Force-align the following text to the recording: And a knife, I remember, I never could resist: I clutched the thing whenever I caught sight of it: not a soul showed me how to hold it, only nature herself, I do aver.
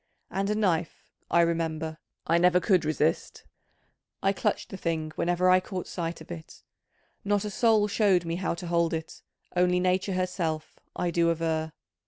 And 0.31 0.49
a 0.49 0.55
knife, 0.55 1.11
I 1.29 1.41
remember, 1.41 1.99
I 2.25 2.39
never 2.39 2.59
could 2.59 2.85
resist: 2.85 3.43
I 4.23 4.33
clutched 4.33 4.69
the 4.69 4.75
thing 4.77 5.11
whenever 5.13 5.47
I 5.47 5.59
caught 5.59 5.85
sight 5.87 6.21
of 6.21 6.31
it: 6.31 6.63
not 7.23 7.45
a 7.45 7.51
soul 7.51 7.87
showed 7.87 8.25
me 8.25 8.37
how 8.37 8.55
to 8.55 8.65
hold 8.65 8.95
it, 8.95 9.21
only 9.55 9.79
nature 9.79 10.13
herself, 10.13 10.79
I 10.95 11.11
do 11.11 11.29
aver. 11.29 11.73